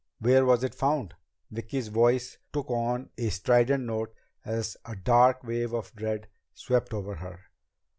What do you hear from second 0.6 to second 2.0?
it found?" Vicki's